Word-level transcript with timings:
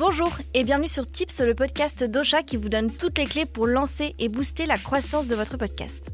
Bonjour 0.00 0.32
et 0.54 0.64
bienvenue 0.64 0.88
sur 0.88 1.06
Tips, 1.06 1.42
le 1.42 1.54
podcast 1.54 2.02
d'Ocha 2.04 2.42
qui 2.42 2.56
vous 2.56 2.70
donne 2.70 2.90
toutes 2.90 3.18
les 3.18 3.26
clés 3.26 3.44
pour 3.44 3.66
lancer 3.66 4.14
et 4.18 4.30
booster 4.30 4.64
la 4.64 4.78
croissance 4.78 5.26
de 5.26 5.34
votre 5.34 5.58
podcast. 5.58 6.10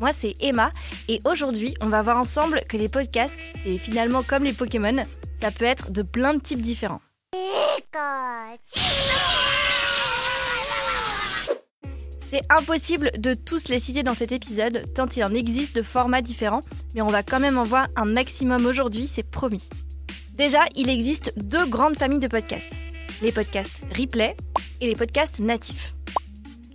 Moi 0.00 0.10
c'est 0.12 0.34
Emma 0.38 0.70
et 1.08 1.20
aujourd'hui 1.24 1.74
on 1.80 1.88
va 1.88 2.02
voir 2.02 2.18
ensemble 2.18 2.60
que 2.68 2.76
les 2.76 2.90
podcasts, 2.90 3.32
c'est 3.64 3.78
finalement 3.78 4.22
comme 4.22 4.44
les 4.44 4.52
Pokémon, 4.52 5.02
ça 5.40 5.50
peut 5.50 5.64
être 5.64 5.92
de 5.92 6.02
plein 6.02 6.34
de 6.34 6.40
types 6.40 6.60
différents. 6.60 7.00
C'est 12.20 12.42
impossible 12.50 13.12
de 13.16 13.32
tous 13.32 13.68
les 13.68 13.78
citer 13.78 14.02
dans 14.02 14.14
cet 14.14 14.30
épisode, 14.30 14.82
tant 14.94 15.06
il 15.16 15.24
en 15.24 15.32
existe 15.32 15.74
de 15.74 15.82
formats 15.82 16.20
différents, 16.20 16.60
mais 16.94 17.00
on 17.00 17.08
va 17.08 17.22
quand 17.22 17.40
même 17.40 17.56
en 17.56 17.64
voir 17.64 17.88
un 17.96 18.04
maximum 18.04 18.66
aujourd'hui, 18.66 19.08
c'est 19.10 19.22
promis. 19.22 19.66
Déjà, 20.34 20.66
il 20.74 20.90
existe 20.90 21.32
deux 21.38 21.64
grandes 21.64 21.96
familles 21.96 22.20
de 22.20 22.28
podcasts. 22.28 22.85
Les 23.22 23.32
podcasts 23.32 23.80
replay 23.96 24.36
et 24.82 24.86
les 24.86 24.94
podcasts 24.94 25.40
natifs. 25.40 25.94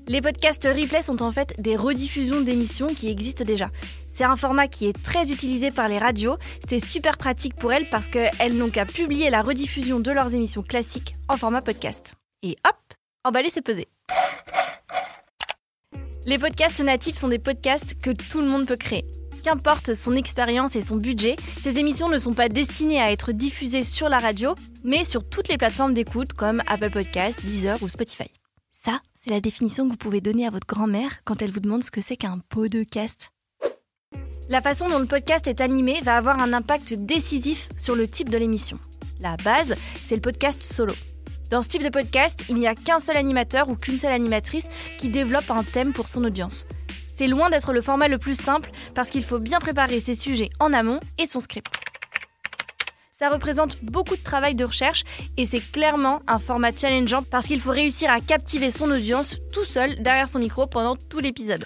Les 0.08 0.22
podcasts 0.22 0.66
replay 0.66 1.04
sont 1.04 1.22
en 1.22 1.32
fait 1.32 1.54
des 1.60 1.76
rediffusions 1.76 2.42
d'émissions 2.42 2.88
qui 2.94 3.10
existent 3.10 3.46
déjà. 3.46 3.70
C'est 4.08 4.24
un 4.24 4.36
format 4.36 4.68
qui 4.68 4.88
est 4.88 5.04
très 5.04 5.32
utilisé 5.32 5.70
par 5.70 5.88
les 5.88 6.00
radios, 6.00 6.38
c'est 6.68 6.80
super 6.80 7.18
pratique 7.18 7.56
pour 7.56 7.72
elles 7.72 7.88
parce 7.90 8.08
qu'elles 8.08 8.58
n'ont 8.58 8.72
qu'à 8.72 8.88
publier 8.88 9.30
la 9.30 9.44
rediffusion 9.44 10.00
de 10.00 10.12
leurs 10.12 10.34
émissions 10.34 10.64
classiques 10.64 11.14
en 11.30 11.38
format 11.38 11.62
podcast. 11.62 12.14
Et 12.42 12.58
hop, 12.68 12.76
emballer 13.24 13.50
c'est 13.52 13.62
pesé. 13.62 13.88
Les 16.26 16.40
podcasts 16.40 16.84
natifs 16.84 17.18
sont 17.18 17.30
des 17.30 17.40
podcasts 17.40 18.02
que 18.02 18.12
tout 18.12 18.42
le 18.42 18.48
monde 18.48 18.66
peut 18.66 18.78
créer. 18.78 19.06
Qu'importe 19.44 19.96
son 19.96 20.16
expérience 20.16 20.76
et 20.76 20.84
son 20.84 20.98
budget, 20.98 21.36
ces 21.60 21.80
émissions 21.80 22.10
ne 22.10 22.20
sont 22.20 22.34
pas 22.34 22.48
destinées 22.48 23.02
à 23.02 23.12
être 23.12 23.32
diffusées 23.32 23.84
sur 23.84 24.08
la 24.08 24.20
radio, 24.20 24.54
mais 24.84 25.04
sur 25.04 25.28
toutes 25.28 25.48
les 25.48 25.58
plateformes 25.58 25.96
d'écoute 25.96 26.34
comme 26.34 26.62
Apple 26.68 26.92
Podcasts, 26.92 27.44
Deezer 27.44 27.82
ou 27.82 27.88
Spotify. 27.88 28.30
Ça, 28.72 29.00
c'est 29.16 29.32
la 29.32 29.42
définition 29.42 29.86
que 29.86 29.92
vous 29.92 29.98
pouvez 29.98 30.22
donner 30.22 30.46
à 30.46 30.52
votre 30.52 30.68
grand-mère 30.68 31.24
quand 31.24 31.42
elle 31.42 31.52
vous 31.52 31.60
demande 31.60 31.84
ce 31.84 31.92
que 31.92 32.02
c'est 32.02 32.18
qu'un 32.18 32.40
podcast. 32.50 33.32
La 34.50 34.62
façon 34.62 34.90
dont 34.90 35.00
le 35.00 35.06
podcast 35.06 35.48
est 35.48 35.62
animé 35.62 36.02
va 36.02 36.18
avoir 36.18 36.40
un 36.40 36.54
impact 36.54 36.94
décisif 36.94 37.70
sur 37.78 37.96
le 37.96 38.08
type 38.08 38.30
de 38.30 38.38
l'émission. 38.38 38.78
La 39.22 39.38
base, 39.38 39.76
c'est 40.04 40.16
le 40.16 40.22
podcast 40.22 40.62
solo. 40.62 40.94
Dans 41.50 41.62
ce 41.62 41.68
type 41.68 41.84
de 41.84 41.90
podcast, 41.90 42.46
il 42.50 42.56
n'y 42.56 42.68
a 42.68 42.76
qu'un 42.76 43.00
seul 43.00 43.18
animateur 43.18 43.70
ou 43.70 43.76
qu'une 43.76 43.98
seule 43.98 44.14
animatrice 44.14 44.70
qui 44.98 45.10
développe 45.10 45.50
un 45.50 45.64
thème 45.64 45.94
pour 45.94 46.08
son 46.08 46.24
audience. 46.24 46.66
C'est 47.22 47.28
loin 47.28 47.52
d'être 47.52 47.72
le 47.72 47.84
format 47.84 48.08
le 48.08 48.18
plus 48.18 48.34
simple 48.34 48.72
parce 48.96 49.12
qu'il 49.12 49.24
faut 49.24 49.38
bien 49.38 49.60
préparer 49.60 50.00
ses 50.00 50.16
sujets 50.16 50.50
en 50.60 50.74
amont 50.74 51.00
et 51.20 51.28
son 51.28 51.40
script. 51.40 51.72
Ça 53.12 53.30
représente 53.30 53.86
beaucoup 53.86 54.16
de 54.16 54.24
travail 54.24 54.56
de 54.56 54.66
recherche 54.66 55.04
et 55.38 55.46
c'est 55.46 55.60
clairement 55.60 56.24
un 56.26 56.40
format 56.40 56.72
challengeant 56.76 57.22
parce 57.22 57.46
qu'il 57.46 57.62
faut 57.62 57.70
réussir 57.70 58.10
à 58.10 58.22
captiver 58.22 58.72
son 58.72 58.90
audience 58.90 59.38
tout 59.54 59.66
seul 59.66 60.02
derrière 60.02 60.28
son 60.28 60.40
micro 60.40 60.66
pendant 60.66 60.96
tout 60.96 61.20
l'épisode. 61.20 61.64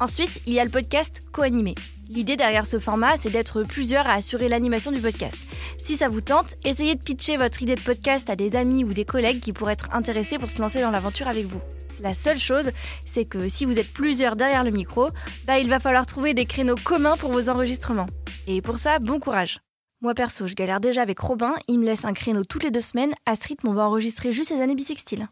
Ensuite, 0.00 0.42
il 0.46 0.54
y 0.54 0.58
a 0.58 0.64
le 0.64 0.70
podcast 0.70 1.28
co-animé. 1.30 1.76
L'idée 2.08 2.36
derrière 2.36 2.66
ce 2.66 2.80
format, 2.80 3.18
c'est 3.18 3.30
d'être 3.30 3.62
plusieurs 3.62 4.08
à 4.08 4.14
assurer 4.14 4.48
l'animation 4.48 4.90
du 4.90 5.00
podcast. 5.00 5.46
Si 5.78 5.96
ça 5.96 6.08
vous 6.08 6.22
tente, 6.22 6.56
essayez 6.64 6.96
de 6.96 7.04
pitcher 7.04 7.36
votre 7.36 7.62
idée 7.62 7.76
de 7.76 7.80
podcast 7.80 8.30
à 8.30 8.34
des 8.34 8.56
amis 8.56 8.82
ou 8.82 8.92
des 8.92 9.04
collègues 9.04 9.38
qui 9.38 9.52
pourraient 9.52 9.74
être 9.74 9.90
intéressés 9.92 10.38
pour 10.38 10.50
se 10.50 10.60
lancer 10.60 10.80
dans 10.80 10.90
l'aventure 10.90 11.28
avec 11.28 11.46
vous. 11.46 11.60
La 12.02 12.14
seule 12.14 12.38
chose, 12.38 12.70
c'est 13.06 13.26
que 13.26 13.48
si 13.48 13.64
vous 13.64 13.78
êtes 13.78 13.92
plusieurs 13.92 14.36
derrière 14.36 14.64
le 14.64 14.70
micro, 14.70 15.08
bah, 15.44 15.58
il 15.58 15.68
va 15.68 15.80
falloir 15.80 16.06
trouver 16.06 16.34
des 16.34 16.46
créneaux 16.46 16.76
communs 16.76 17.16
pour 17.16 17.30
vos 17.30 17.48
enregistrements. 17.48 18.06
Et 18.46 18.62
pour 18.62 18.78
ça, 18.78 18.98
bon 18.98 19.18
courage. 19.18 19.60
Moi 20.02 20.14
perso, 20.14 20.46
je 20.46 20.54
galère 20.54 20.80
déjà 20.80 21.02
avec 21.02 21.18
Robin, 21.18 21.54
il 21.68 21.78
me 21.78 21.84
laisse 21.84 22.06
un 22.06 22.14
créneau 22.14 22.42
toutes 22.42 22.64
les 22.64 22.70
deux 22.70 22.80
semaines, 22.80 23.12
à 23.26 23.36
ce 23.36 23.46
rythme 23.48 23.68
on 23.68 23.74
va 23.74 23.86
enregistrer 23.86 24.32
juste 24.32 24.50
les 24.50 24.62
années 24.62 24.74
bisextiles. 24.74 25.28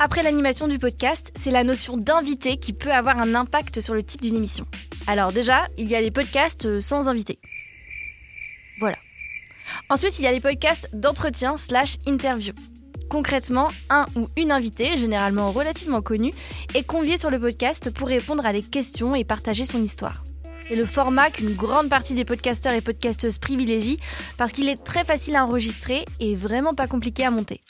Après 0.00 0.24
l'animation 0.24 0.66
du 0.66 0.78
podcast, 0.78 1.32
c'est 1.38 1.52
la 1.52 1.62
notion 1.62 1.96
d'invité 1.96 2.56
qui 2.56 2.72
peut 2.72 2.90
avoir 2.90 3.20
un 3.20 3.36
impact 3.36 3.80
sur 3.80 3.94
le 3.94 4.02
type 4.02 4.20
d'une 4.20 4.34
émission. 4.34 4.66
Alors 5.06 5.32
déjà, 5.32 5.64
il 5.78 5.88
y 5.88 5.94
a 5.94 6.00
les 6.00 6.10
podcasts 6.10 6.66
euh, 6.66 6.80
sans 6.80 7.08
invité. 7.08 7.38
Voilà. 8.80 8.98
Ensuite, 9.88 10.18
il 10.18 10.24
y 10.24 10.26
a 10.26 10.32
les 10.32 10.40
podcasts 10.40 10.88
d'entretien 10.92 11.56
slash 11.56 11.98
interview. 12.04 12.52
Concrètement, 13.12 13.68
un 13.90 14.06
ou 14.16 14.26
une 14.38 14.50
invitée, 14.50 14.96
généralement 14.96 15.52
relativement 15.52 16.00
connue, 16.00 16.32
est 16.72 16.82
conviée 16.82 17.18
sur 17.18 17.30
le 17.30 17.38
podcast 17.38 17.90
pour 17.92 18.08
répondre 18.08 18.46
à 18.46 18.54
des 18.54 18.62
questions 18.62 19.14
et 19.14 19.22
partager 19.22 19.66
son 19.66 19.82
histoire. 19.82 20.24
C'est 20.66 20.76
le 20.76 20.86
format 20.86 21.28
qu'une 21.28 21.52
grande 21.52 21.90
partie 21.90 22.14
des 22.14 22.24
podcasteurs 22.24 22.72
et 22.72 22.80
podcasteuses 22.80 23.36
privilégient 23.36 23.98
parce 24.38 24.52
qu'il 24.52 24.66
est 24.70 24.82
très 24.82 25.04
facile 25.04 25.36
à 25.36 25.44
enregistrer 25.44 26.06
et 26.20 26.34
vraiment 26.34 26.72
pas 26.72 26.86
compliqué 26.86 27.22
à 27.22 27.30
monter. 27.30 27.60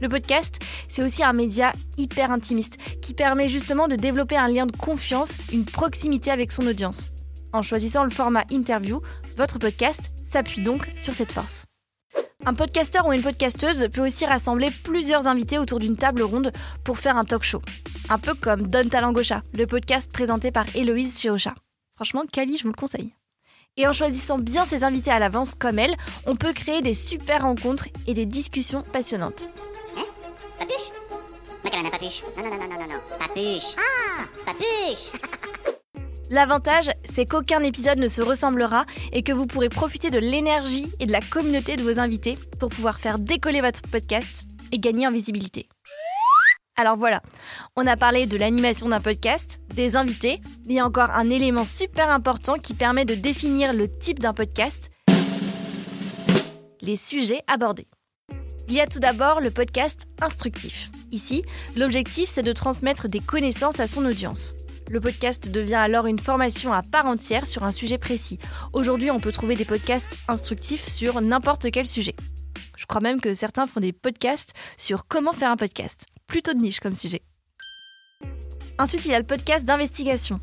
Le 0.00 0.08
podcast, 0.08 0.60
c'est 0.88 1.02
aussi 1.02 1.22
un 1.22 1.34
média 1.34 1.70
hyper 1.98 2.30
intimiste 2.30 2.78
qui 3.02 3.12
permet 3.12 3.48
justement 3.48 3.86
de 3.86 3.96
développer 3.96 4.38
un 4.38 4.48
lien 4.48 4.64
de 4.64 4.74
confiance, 4.74 5.36
une 5.52 5.66
proximité 5.66 6.30
avec 6.30 6.52
son 6.52 6.66
audience. 6.66 7.08
En 7.52 7.60
choisissant 7.60 8.04
le 8.04 8.10
format 8.10 8.44
interview, 8.50 9.02
votre 9.36 9.58
podcast 9.58 10.12
s'appuie 10.26 10.62
donc 10.62 10.88
sur 10.96 11.12
cette 11.12 11.32
force. 11.32 11.66
Un 12.46 12.54
podcasteur 12.54 13.06
ou 13.06 13.12
une 13.12 13.22
podcasteuse 13.22 13.88
peut 13.92 14.06
aussi 14.06 14.24
rassembler 14.24 14.70
plusieurs 14.82 15.26
invités 15.26 15.58
autour 15.58 15.78
d'une 15.78 15.96
table 15.96 16.22
ronde 16.22 16.52
pour 16.84 16.98
faire 16.98 17.18
un 17.18 17.24
talk 17.24 17.42
show. 17.42 17.60
Un 18.08 18.18
peu 18.18 18.34
comme 18.34 18.66
Don 18.66 18.88
Talangocha, 18.88 19.42
le 19.56 19.66
podcast 19.66 20.10
présenté 20.10 20.50
par 20.50 20.64
Héloïse 20.74 21.20
chez 21.20 21.30
Ocha. 21.30 21.54
Franchement, 21.94 22.22
Kali, 22.30 22.56
je 22.56 22.62
vous 22.62 22.70
le 22.70 22.74
conseille. 22.74 23.14
Et 23.76 23.86
en 23.86 23.92
choisissant 23.92 24.38
bien 24.38 24.64
ses 24.64 24.84
invités 24.84 25.10
à 25.10 25.18
l'avance 25.18 25.54
comme 25.54 25.78
elle, 25.78 25.94
on 26.26 26.34
peut 26.34 26.52
créer 26.52 26.80
des 26.80 26.94
super 26.94 27.42
rencontres 27.42 27.88
et 28.06 28.14
des 28.14 28.26
discussions 28.26 28.82
passionnantes. 28.82 29.48
Hein? 29.96 30.04
Papuche? 30.58 30.90
Macarena 31.62 31.90
papuche. 31.90 32.22
Non, 32.36 32.44
non, 32.44 32.50
non, 32.50 32.68
non, 32.68 32.80
non, 32.80 32.94
non. 32.94 33.18
Papuche. 33.18 33.76
Ah 33.76 34.24
Papuche 34.46 35.12
L'avantage, 36.32 36.88
c'est 37.04 37.26
qu'aucun 37.26 37.60
épisode 37.64 37.98
ne 37.98 38.06
se 38.06 38.22
ressemblera 38.22 38.86
et 39.12 39.24
que 39.24 39.32
vous 39.32 39.48
pourrez 39.48 39.68
profiter 39.68 40.10
de 40.10 40.20
l'énergie 40.20 40.88
et 41.00 41.06
de 41.06 41.10
la 41.10 41.20
communauté 41.20 41.76
de 41.76 41.82
vos 41.82 41.98
invités 41.98 42.38
pour 42.60 42.68
pouvoir 42.68 43.00
faire 43.00 43.18
décoller 43.18 43.60
votre 43.60 43.82
podcast 43.82 44.44
et 44.70 44.78
gagner 44.78 45.08
en 45.08 45.10
visibilité. 45.10 45.68
Alors 46.76 46.96
voilà, 46.96 47.20
on 47.74 47.84
a 47.84 47.96
parlé 47.96 48.28
de 48.28 48.36
l'animation 48.36 48.88
d'un 48.88 49.00
podcast, 49.00 49.60
des 49.74 49.96
invités, 49.96 50.38
mais 50.68 50.80
encore 50.80 51.10
un 51.10 51.28
élément 51.30 51.64
super 51.64 52.10
important 52.10 52.54
qui 52.54 52.74
permet 52.74 53.04
de 53.04 53.16
définir 53.16 53.72
le 53.72 53.88
type 53.88 54.20
d'un 54.20 54.32
podcast, 54.32 54.92
les 56.80 56.96
sujets 56.96 57.42
abordés. 57.48 57.88
Il 58.68 58.74
y 58.74 58.80
a 58.80 58.86
tout 58.86 59.00
d'abord 59.00 59.40
le 59.40 59.50
podcast 59.50 60.06
instructif. 60.20 60.92
Ici, 61.10 61.44
l'objectif 61.76 62.28
c'est 62.28 62.44
de 62.44 62.52
transmettre 62.52 63.08
des 63.08 63.18
connaissances 63.18 63.80
à 63.80 63.88
son 63.88 64.06
audience. 64.06 64.54
Le 64.90 64.98
podcast 64.98 65.48
devient 65.48 65.76
alors 65.76 66.06
une 66.06 66.18
formation 66.18 66.72
à 66.72 66.82
part 66.82 67.06
entière 67.06 67.46
sur 67.46 67.62
un 67.62 67.70
sujet 67.70 67.96
précis. 67.96 68.40
Aujourd'hui, 68.72 69.12
on 69.12 69.20
peut 69.20 69.30
trouver 69.30 69.54
des 69.54 69.64
podcasts 69.64 70.18
instructifs 70.26 70.84
sur 70.84 71.20
n'importe 71.20 71.70
quel 71.70 71.86
sujet. 71.86 72.16
Je 72.76 72.86
crois 72.86 73.00
même 73.00 73.20
que 73.20 73.32
certains 73.32 73.68
font 73.68 73.78
des 73.78 73.92
podcasts 73.92 74.52
sur 74.76 75.06
comment 75.06 75.32
faire 75.32 75.52
un 75.52 75.56
podcast. 75.56 76.06
Plutôt 76.26 76.54
de 76.54 76.58
niche 76.58 76.80
comme 76.80 76.96
sujet. 76.96 77.22
Ensuite, 78.80 79.04
il 79.04 79.12
y 79.12 79.14
a 79.14 79.20
le 79.20 79.24
podcast 79.24 79.64
d'investigation. 79.64 80.40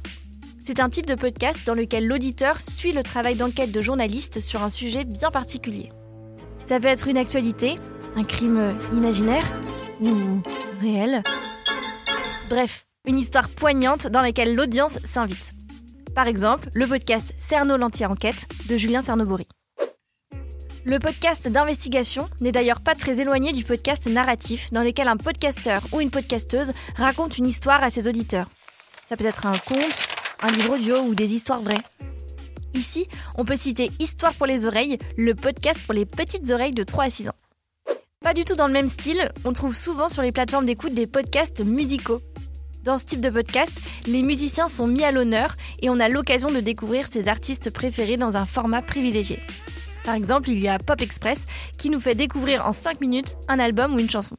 C'est 0.64 0.80
un 0.80 0.90
type 0.90 1.08
de 1.08 1.16
podcast 1.16 1.60
dans 1.66 1.76
lequel 1.76 2.08
l'auditeur 2.08 2.62
suit 2.62 2.94
le 2.94 3.04
travail 3.04 3.36
d'enquête 3.36 3.74
de 3.74 3.82
journalistes 3.82 4.40
sur 4.40 4.64
un 4.64 4.70
sujet 4.70 5.04
bien 5.04 5.30
particulier. 5.30 5.90
Ça 6.66 6.80
peut 6.80 6.88
être 6.88 7.10
une 7.10 7.18
actualité, 7.18 7.76
un 8.16 8.24
crime 8.24 8.80
imaginaire 8.94 9.60
ou 10.00 10.42
réel. 10.80 11.22
Bref, 12.50 12.87
une 13.08 13.18
histoire 13.18 13.48
poignante 13.48 14.08
dans 14.08 14.22
laquelle 14.22 14.54
l'audience 14.54 15.00
s'invite. 15.00 15.54
Par 16.14 16.28
exemple, 16.28 16.70
le 16.74 16.86
podcast 16.88 17.34
Cerno 17.38 17.78
l'anti-enquête 17.78 18.48
de 18.68 18.76
Julien 18.76 19.02
Cernobori. 19.02 19.48
Le 20.86 21.00
podcast 21.00 21.48
d'investigation 21.48 22.28
n'est 22.42 22.52
d'ailleurs 22.52 22.82
pas 22.82 22.96
très 22.96 23.20
éloigné 23.20 23.54
du 23.54 23.64
podcast 23.64 24.08
narratif 24.08 24.72
dans 24.72 24.84
lequel 24.84 25.08
un 25.08 25.18
podcasteur 25.18 25.82
ou 25.92 26.02
une 26.02 26.12
podcasteuse 26.12 26.74
raconte 26.96 27.38
une 27.38 27.48
histoire 27.48 27.84
à 27.84 27.90
ses 27.90 28.08
auditeurs. 28.08 28.50
Ça 29.08 29.16
peut 29.16 29.26
être 29.26 29.46
un 29.46 29.58
conte, 29.58 30.08
un 30.42 30.48
livre 30.48 30.76
audio 30.76 31.00
ou 31.00 31.16
des 31.16 31.34
histoires 31.34 31.62
vraies. 31.62 31.76
Ici, 32.74 33.08
on 33.38 33.46
peut 33.46 33.56
citer 33.56 33.90
Histoire 34.00 34.34
pour 34.34 34.46
les 34.46 34.66
oreilles, 34.66 34.98
le 35.18 35.34
podcast 35.34 35.80
pour 35.86 35.94
les 35.94 36.06
petites 36.06 36.50
oreilles 36.52 36.74
de 36.74 36.84
3 36.84 37.06
à 37.06 37.10
6 37.10 37.30
ans. 37.30 37.36
Pas 38.22 38.34
du 38.34 38.44
tout 38.44 38.56
dans 38.56 38.68
le 38.68 38.74
même 38.74 38.88
style, 38.88 39.32
on 39.46 39.54
trouve 39.54 39.76
souvent 39.76 40.10
sur 40.10 40.22
les 40.22 40.32
plateformes 40.32 40.66
d'écoute 40.66 40.94
des 40.94 41.08
podcasts 41.08 41.64
musicaux 41.64 42.22
dans 42.88 42.98
ce 42.98 43.06
type 43.06 43.20
de 43.20 43.30
podcast, 43.30 43.82
les 44.06 44.24
musiciens 44.24 44.70
sont 44.70 44.88
mis 44.88 45.04
à 45.04 45.12
l'honneur 45.12 45.56
et 45.82 45.90
on 45.90 46.00
a 46.00 46.08
l'occasion 46.08 46.50
de 46.50 46.62
découvrir 46.62 47.08
ses 47.12 47.28
artistes 47.28 47.70
préférés 47.70 48.16
dans 48.16 48.38
un 48.38 48.46
format 48.46 48.82
privilégié. 48.82 49.40
Par 50.06 50.16
exemple, 50.16 50.50
il 50.50 50.64
y 50.64 50.70
a 50.70 50.80
Pop 50.80 51.02
Express 51.02 51.48
qui 51.78 51.90
nous 51.90 52.00
fait 52.00 52.16
découvrir 52.16 52.66
en 52.66 52.72
5 52.72 53.02
minutes 53.02 53.36
un 53.50 53.60
album 53.60 53.94
ou 53.94 54.00
une 54.00 54.10
chanson. 54.10 54.38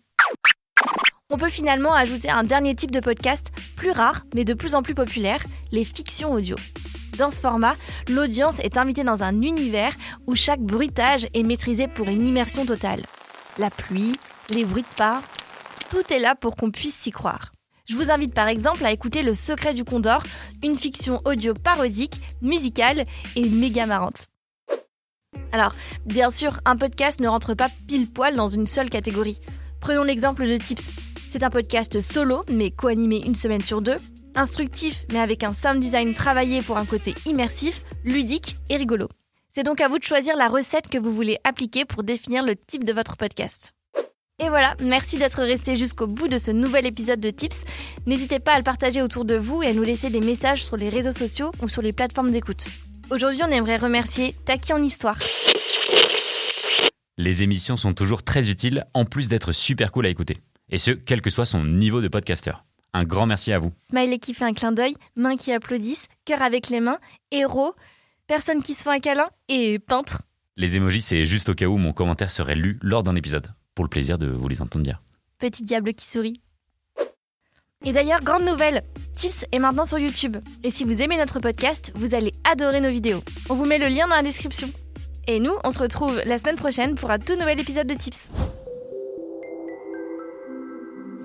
On 1.28 1.36
peut 1.36 1.50
finalement 1.50 1.92
ajouter 1.92 2.30
un 2.30 2.42
dernier 2.42 2.74
type 2.74 2.90
de 2.90 3.00
podcast, 3.00 3.52
plus 3.76 3.90
rare 3.90 4.24
mais 4.34 4.46
de 4.46 4.54
plus 4.54 4.74
en 4.74 4.82
plus 4.82 4.94
populaire, 4.94 5.44
les 5.70 5.84
fictions 5.84 6.32
audio. 6.32 6.56
Dans 7.18 7.30
ce 7.30 7.42
format, 7.42 7.76
l'audience 8.08 8.60
est 8.60 8.78
invitée 8.78 9.04
dans 9.04 9.22
un 9.22 9.36
univers 9.36 9.92
où 10.26 10.34
chaque 10.34 10.60
bruitage 10.60 11.28
est 11.34 11.42
maîtrisé 11.42 11.86
pour 11.86 12.08
une 12.08 12.26
immersion 12.26 12.64
totale. 12.64 13.04
La 13.58 13.68
pluie, 13.68 14.16
les 14.48 14.64
bruits 14.64 14.86
de 14.88 14.96
pas, 14.96 15.20
tout 15.90 16.14
est 16.14 16.18
là 16.18 16.34
pour 16.34 16.56
qu'on 16.56 16.70
puisse 16.70 16.96
s'y 16.96 17.10
croire. 17.10 17.52
Je 17.88 17.96
vous 17.96 18.10
invite 18.10 18.34
par 18.34 18.48
exemple 18.48 18.84
à 18.84 18.92
écouter 18.92 19.22
Le 19.22 19.34
Secret 19.34 19.72
du 19.72 19.82
Condor, 19.82 20.22
une 20.62 20.76
fiction 20.76 21.22
audio 21.24 21.54
parodique, 21.54 22.20
musicale 22.42 23.04
et 23.34 23.48
méga 23.48 23.86
marrante. 23.86 24.26
Alors, 25.52 25.74
bien 26.04 26.30
sûr, 26.30 26.60
un 26.66 26.76
podcast 26.76 27.18
ne 27.20 27.28
rentre 27.28 27.54
pas 27.54 27.70
pile 27.86 28.06
poil 28.06 28.36
dans 28.36 28.46
une 28.46 28.66
seule 28.66 28.90
catégorie. 28.90 29.40
Prenons 29.80 30.02
l'exemple 30.02 30.46
de 30.46 30.58
Tips. 30.58 30.92
C'est 31.30 31.42
un 31.42 31.48
podcast 31.48 32.02
solo, 32.02 32.42
mais 32.50 32.72
co-animé 32.72 33.22
une 33.24 33.34
semaine 33.34 33.64
sur 33.64 33.80
deux, 33.80 33.96
instructif, 34.34 35.06
mais 35.10 35.20
avec 35.20 35.42
un 35.42 35.54
sound 35.54 35.80
design 35.80 36.12
travaillé 36.12 36.60
pour 36.60 36.76
un 36.76 36.84
côté 36.84 37.14
immersif, 37.24 37.84
ludique 38.04 38.56
et 38.68 38.76
rigolo. 38.76 39.08
C'est 39.48 39.62
donc 39.62 39.80
à 39.80 39.88
vous 39.88 39.98
de 39.98 40.04
choisir 40.04 40.36
la 40.36 40.48
recette 40.48 40.88
que 40.88 40.98
vous 40.98 41.14
voulez 41.14 41.38
appliquer 41.42 41.86
pour 41.86 42.02
définir 42.02 42.44
le 42.44 42.54
type 42.54 42.84
de 42.84 42.92
votre 42.92 43.16
podcast. 43.16 43.72
Et 44.40 44.50
voilà, 44.50 44.76
merci 44.80 45.18
d'être 45.18 45.42
resté 45.42 45.76
jusqu'au 45.76 46.06
bout 46.06 46.28
de 46.28 46.38
ce 46.38 46.52
nouvel 46.52 46.86
épisode 46.86 47.18
de 47.18 47.28
Tips. 47.28 47.64
N'hésitez 48.06 48.38
pas 48.38 48.52
à 48.52 48.58
le 48.58 48.62
partager 48.62 49.02
autour 49.02 49.24
de 49.24 49.34
vous 49.34 49.64
et 49.64 49.66
à 49.66 49.72
nous 49.72 49.82
laisser 49.82 50.10
des 50.10 50.20
messages 50.20 50.64
sur 50.64 50.76
les 50.76 50.90
réseaux 50.90 51.10
sociaux 51.10 51.50
ou 51.60 51.68
sur 51.68 51.82
les 51.82 51.90
plateformes 51.90 52.30
d'écoute. 52.30 52.68
Aujourd'hui, 53.10 53.40
on 53.44 53.50
aimerait 53.50 53.78
remercier 53.78 54.36
Taki 54.44 54.72
en 54.72 54.80
Histoire. 54.80 55.18
Les 57.16 57.42
émissions 57.42 57.76
sont 57.76 57.94
toujours 57.94 58.22
très 58.22 58.48
utiles, 58.48 58.86
en 58.94 59.04
plus 59.04 59.28
d'être 59.28 59.50
super 59.50 59.90
cool 59.90 60.06
à 60.06 60.08
écouter. 60.08 60.36
Et 60.70 60.78
ce, 60.78 60.92
quel 60.92 61.20
que 61.20 61.30
soit 61.30 61.44
son 61.44 61.64
niveau 61.64 62.00
de 62.00 62.06
podcasteur. 62.06 62.64
Un 62.94 63.02
grand 63.02 63.26
merci 63.26 63.52
à 63.52 63.58
vous. 63.58 63.72
Smiley 63.90 64.20
qui 64.20 64.34
fait 64.34 64.44
un 64.44 64.52
clin 64.54 64.70
d'œil, 64.70 64.94
mains 65.16 65.36
qui 65.36 65.50
applaudissent, 65.50 66.06
cœur 66.24 66.42
avec 66.42 66.68
les 66.68 66.78
mains, 66.78 67.00
héros, 67.32 67.74
personne 68.28 68.62
qui 68.62 68.74
se 68.74 68.84
fait 68.84 68.90
un 68.90 69.00
câlin 69.00 69.28
et 69.48 69.80
peintre. 69.80 70.22
Les 70.56 70.76
emojis, 70.76 71.02
c'est 71.02 71.24
juste 71.24 71.48
au 71.48 71.54
cas 71.54 71.66
où 71.66 71.76
mon 71.76 71.92
commentaire 71.92 72.30
serait 72.30 72.54
lu 72.54 72.78
lors 72.82 73.02
d'un 73.02 73.16
épisode 73.16 73.48
pour 73.78 73.84
le 73.84 73.90
plaisir 73.90 74.18
de 74.18 74.26
vous 74.26 74.48
les 74.48 74.60
entendre 74.60 74.84
dire. 74.84 75.00
Petit 75.38 75.62
diable 75.62 75.94
qui 75.94 76.04
sourit. 76.04 76.40
Et 77.84 77.92
d'ailleurs, 77.92 78.18
grande 78.24 78.42
nouvelle, 78.42 78.82
Tips 79.16 79.44
est 79.52 79.60
maintenant 79.60 79.84
sur 79.84 80.00
YouTube. 80.00 80.36
Et 80.64 80.70
si 80.70 80.82
vous 80.82 81.00
aimez 81.00 81.16
notre 81.16 81.38
podcast, 81.38 81.92
vous 81.94 82.16
allez 82.16 82.32
adorer 82.42 82.80
nos 82.80 82.88
vidéos. 82.88 83.20
On 83.48 83.54
vous 83.54 83.66
met 83.66 83.78
le 83.78 83.86
lien 83.86 84.08
dans 84.08 84.16
la 84.16 84.24
description. 84.24 84.68
Et 85.28 85.38
nous, 85.38 85.52
on 85.62 85.70
se 85.70 85.78
retrouve 85.78 86.20
la 86.26 86.38
semaine 86.38 86.56
prochaine 86.56 86.96
pour 86.96 87.12
un 87.12 87.20
tout 87.20 87.36
nouvel 87.36 87.60
épisode 87.60 87.86
de 87.86 87.94
Tips. 87.94 88.30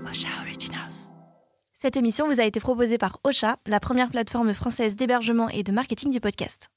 Ocha 0.08 0.30
Originals. 0.44 0.94
Cette 1.74 1.98
émission 1.98 2.28
vous 2.28 2.40
a 2.40 2.44
été 2.46 2.60
proposée 2.60 3.00
par 3.00 3.18
Ocha, 3.24 3.58
la 3.66 3.80
première 3.80 4.12
plateforme 4.12 4.54
française 4.54 4.96
d'hébergement 4.96 5.50
et 5.50 5.64
de 5.64 5.72
marketing 5.72 6.12
du 6.12 6.20
podcast. 6.20 6.70